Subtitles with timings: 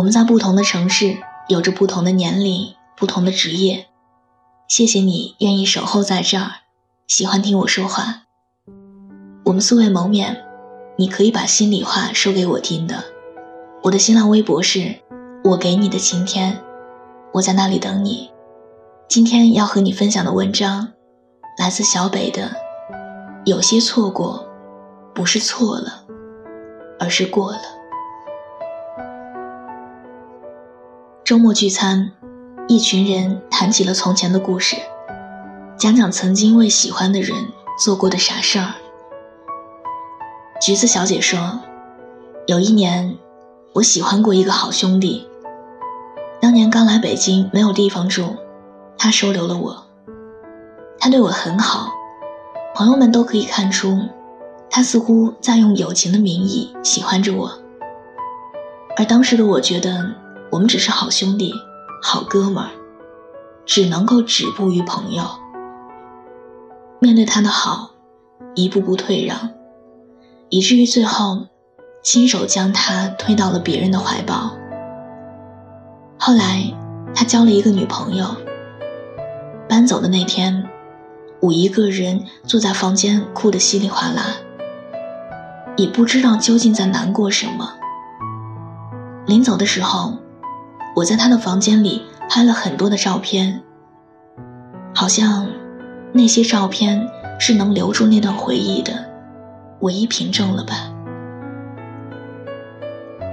[0.00, 3.86] 我们在不同的城市，有着不同的年龄、不同的职业。
[4.66, 6.52] 谢谢你愿意守候在这儿，
[7.06, 8.22] 喜欢听我说话。
[9.44, 10.42] 我们素未谋面，
[10.96, 13.04] 你可以把心里话说给我听的。
[13.82, 14.94] 我的新浪微博是
[15.44, 16.58] “我给你的晴天”，
[17.34, 18.30] 我在那里等你。
[19.06, 20.94] 今天要和你分享的文章，
[21.58, 22.50] 来自小北的。
[23.44, 24.48] 有些错过，
[25.14, 26.06] 不是错了，
[26.98, 27.60] 而是过了。
[31.30, 32.10] 周末聚餐，
[32.66, 34.74] 一群人谈起了从前的故事，
[35.76, 37.36] 讲讲曾经为喜欢的人
[37.78, 38.74] 做过的傻事儿。
[40.60, 41.60] 橘子小姐说
[42.48, 43.16] ：“有一年，
[43.74, 45.24] 我喜欢过一个好兄弟。
[46.40, 48.34] 当年刚来北京，没有地方住。”
[48.98, 49.84] 他收留了我，
[50.98, 51.92] 他对我很好，
[52.74, 54.00] 朋友们都可以看出，
[54.68, 57.52] 他似乎在用友情的名义喜欢着我。
[58.96, 60.10] 而当时的我觉得，
[60.50, 61.54] 我们只是好兄弟、
[62.02, 62.70] 好哥们儿，
[63.64, 65.24] 只能够止步于朋友。
[66.98, 67.92] 面对他的好，
[68.54, 69.50] 一步步退让，
[70.48, 71.46] 以至于最后，
[72.02, 74.50] 亲手将他推到了别人的怀抱。
[76.18, 76.74] 后来，
[77.14, 78.26] 他交了一个女朋友。
[79.68, 80.68] 搬走的那天，
[81.40, 84.34] 我一个人坐在房间，哭得稀里哗啦，
[85.76, 87.74] 也不知道究竟在难过什么。
[89.26, 90.14] 临走的时候，
[90.96, 93.62] 我在他的房间里拍了很多的照片，
[94.94, 95.46] 好像
[96.12, 98.92] 那些照片是能留住那段回忆的
[99.80, 100.92] 唯一凭证了吧。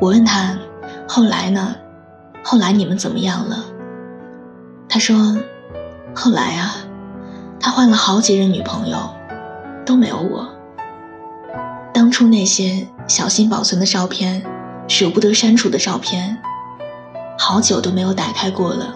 [0.00, 0.56] 我问他，
[1.08, 1.74] 后来呢？
[2.44, 3.64] 后来你们怎么样了？
[4.88, 5.36] 他说。
[6.14, 6.74] 后来啊，
[7.60, 8.98] 他换了好几任女朋友，
[9.86, 10.48] 都没有我。
[11.94, 14.42] 当初那些小心保存的照片，
[14.88, 16.38] 舍不得删除的照片，
[17.38, 18.94] 好久都没有打开过了。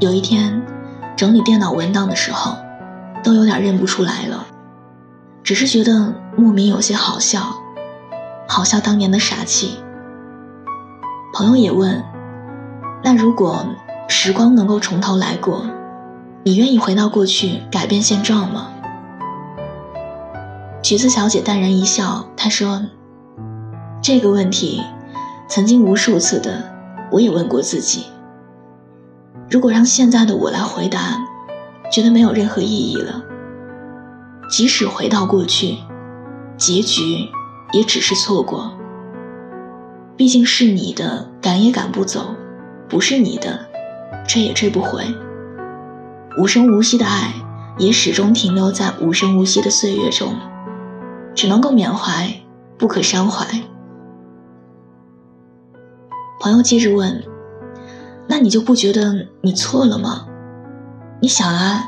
[0.00, 0.60] 有一天，
[1.16, 2.56] 整理电脑文档的时候，
[3.22, 4.44] 都有点认不出来了，
[5.42, 7.40] 只是觉得莫名有些好笑，
[8.48, 9.78] 好笑当年的傻气。
[11.32, 12.02] 朋友也问，
[13.02, 13.64] 那如果？
[14.06, 15.64] 时光能够从头来过，
[16.42, 18.68] 你愿意回到过去改变现状吗？
[20.82, 22.82] 橘子小姐淡然一笑，她说
[24.02, 24.82] ：“这个问题，
[25.48, 26.72] 曾经无数次的
[27.10, 28.06] 我也问过自己。
[29.50, 31.18] 如果让现在的我来回答，
[31.92, 33.22] 觉得没有任何意义了。
[34.50, 35.76] 即使回到过去，
[36.56, 37.28] 结局
[37.72, 38.72] 也只是错过。
[40.16, 42.34] 毕竟是你的，赶也赶不走；
[42.88, 43.66] 不是你的。”
[44.26, 45.04] 追也追不回，
[46.38, 47.34] 无声无息的爱
[47.76, 50.34] 也始终停留在无声无息的岁月中，
[51.34, 52.32] 只能够缅怀，
[52.78, 53.46] 不可伤怀。
[56.44, 57.24] 朋友接着问
[58.28, 60.26] ：“那你就不觉得你错了吗？
[61.22, 61.84] 你想啊，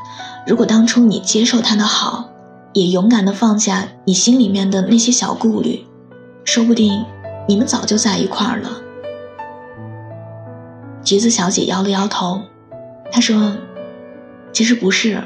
[0.47, 2.31] 如果当初你接受他的好，
[2.73, 5.85] 也勇敢的放下你心里面的那些小顾虑，
[6.43, 7.05] 说不定
[7.47, 8.71] 你们早就在一块儿了。”
[11.05, 12.41] 橘子小姐摇了摇头，
[13.13, 13.59] 她说
[14.55, 15.23] ：“其实不是，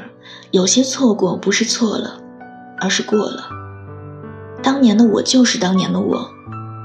[0.51, 2.19] 有些错过不是错了，
[2.81, 3.45] 而是过了。
[4.61, 6.29] 当年的我就是当年的我，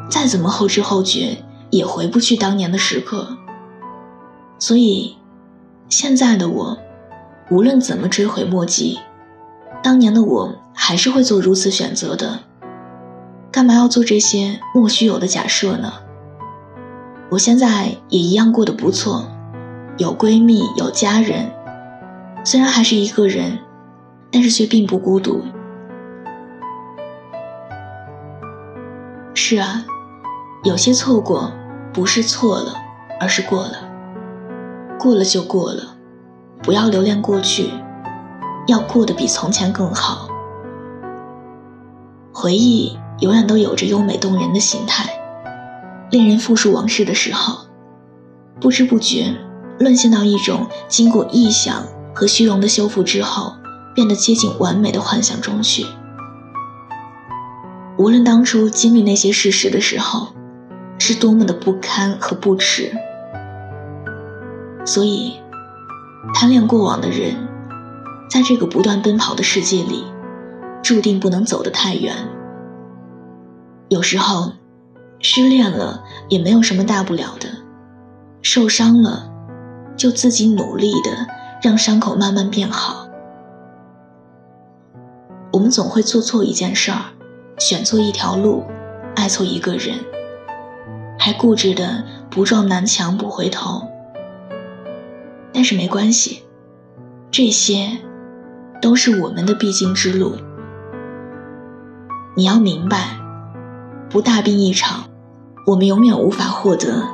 [0.09, 3.37] 再怎么后知后觉，也回不去当年的时刻。
[4.59, 5.17] 所以，
[5.89, 6.79] 现在的我，
[7.51, 8.99] 无论怎么追悔莫及，
[9.83, 12.41] 当年的我还是会做如此选择的。
[13.51, 15.93] 干嘛要做这些莫须有的假设呢？”
[17.29, 19.27] 我现在也一样过得不错，
[19.99, 21.51] 有闺蜜，有家人，
[22.45, 23.59] 虽然还是一个人，
[24.31, 25.43] 但是却并不孤独。
[29.35, 29.85] 是啊，
[30.67, 31.53] 有些错过
[31.93, 32.75] 不是错了，
[33.21, 33.89] 而是过了。
[34.99, 35.95] 过了就过了，
[36.61, 37.71] 不要留恋过去，
[38.67, 40.29] 要过得比从前更好。
[42.33, 45.09] 回忆永远都有着优美动人的形态。
[46.11, 47.67] 令人复述往事的时候，
[48.61, 49.37] 不知不觉
[49.79, 53.55] 沦陷到一种经过臆想和虚荣的修复之后，
[53.95, 55.87] 变得接近完美的幻想中去。
[57.97, 60.31] 无论当初经历那些事实的时候，
[61.07, 62.93] 是多么的不堪和不耻，
[64.85, 65.41] 所以
[66.35, 67.37] 贪恋过往的人，
[68.29, 70.05] 在这个不断奔跑的世界里，
[70.83, 72.13] 注定不能走得太远。
[73.89, 74.53] 有时候。
[75.19, 77.49] 失恋了也没有什么大不了的，
[78.43, 79.33] 受伤了，
[79.97, 81.27] 就自己努力的
[81.63, 83.09] 让伤口慢慢变好。
[85.53, 87.01] 我们总会做错一件事儿，
[87.59, 88.63] 选错一条路，
[89.17, 89.95] 爱错一个人。
[91.19, 93.83] 还固执的不撞南墙不回头。
[95.53, 96.43] 但是没关系，
[97.31, 97.99] 这些
[98.83, 100.37] 都是我们的必经之路。
[102.37, 103.17] 你要明白，
[104.11, 105.05] 不大病一场，
[105.67, 107.09] 我们永远无法获得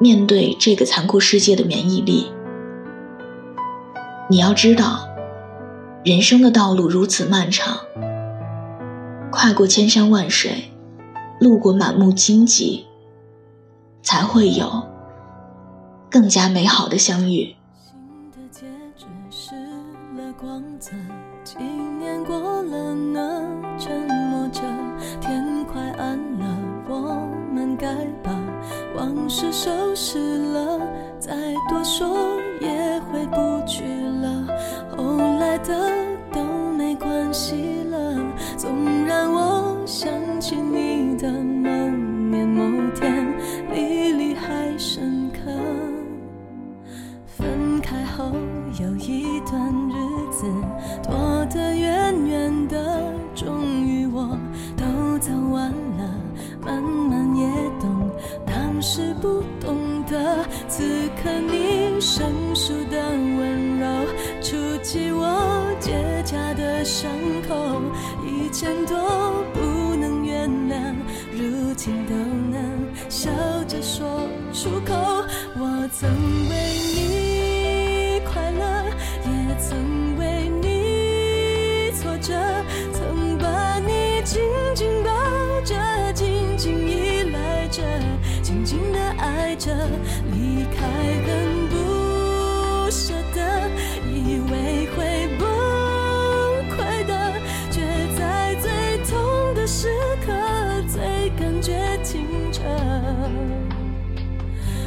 [0.00, 2.32] 面对这个残酷世界的免疫力。
[4.30, 5.06] 你要知道，
[6.02, 7.76] 人生的道路如此漫长，
[9.30, 10.72] 跨过千山万水，
[11.38, 12.86] 路过满目荆棘，
[14.02, 14.86] 才会有
[16.10, 17.54] 更加美好的相遇。
[17.80, 18.66] 新的戒
[18.96, 19.54] 指失
[20.16, 20.90] 了光泽，
[21.44, 23.42] 几年过了呢？
[23.78, 24.60] 沉默着，
[25.20, 26.58] 天快暗了，
[26.88, 28.30] 我们该把
[28.94, 30.31] 往事收拾
[60.12, 63.86] 的，此刻你生疏的温柔，
[64.42, 65.92] 触及我结
[66.24, 67.10] 痂的伤
[67.48, 67.80] 口，
[68.22, 70.94] 以前多不能原谅，
[71.32, 72.60] 如今都能
[73.08, 73.30] 笑
[73.66, 74.94] 着说出口。
[75.58, 76.10] 我曾
[76.50, 76.54] 为
[76.94, 77.21] 你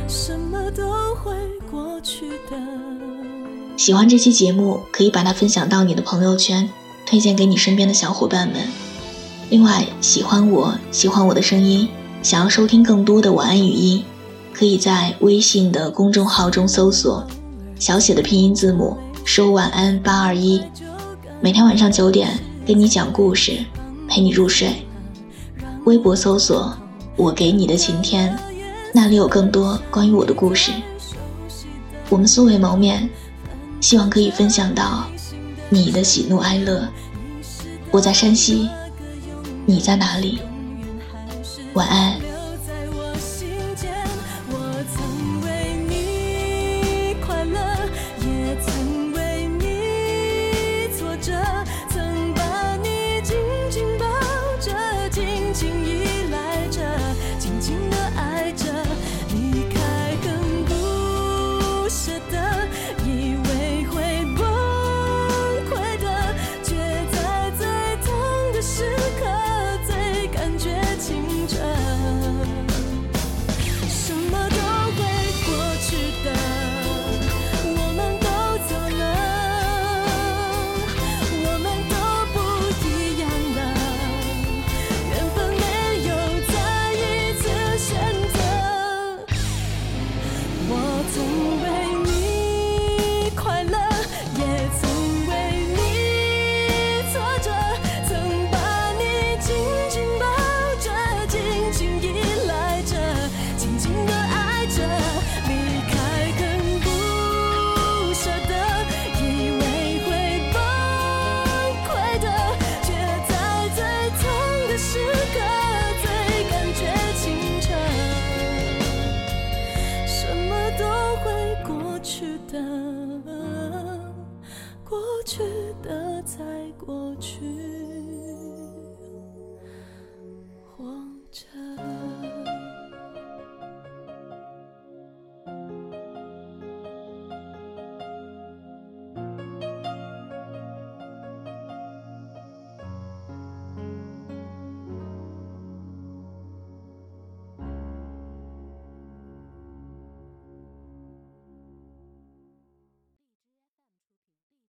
[0.08, 1.34] 什么都会
[1.70, 2.58] 过去的。
[3.78, 6.70] 喜欢这期节目，可以把它分享到你的朋友圈，
[7.06, 8.58] 推荐给你身边的小伙伴们。
[9.50, 11.88] 另外，喜欢我喜欢我的声音。
[12.24, 14.04] 想要收听更多的晚安语音，
[14.52, 17.24] 可以在微信的公众号中搜索
[17.78, 20.60] 小写的拼音字母收晚安八二一，
[21.40, 23.64] 每天晚上九点跟你讲故事，
[24.08, 24.74] 陪你入睡。
[25.84, 26.76] 微博搜索
[27.16, 28.38] 我给你的晴天，
[28.94, 30.72] 那里有更多关于我的故事。
[32.10, 33.10] 我们素未谋面，
[33.80, 35.06] 希望可以分享到
[35.70, 36.88] 你的喜怒哀乐。
[37.90, 38.70] 我在山西，
[39.66, 40.40] 你在哪里？
[41.74, 42.25] 晚安。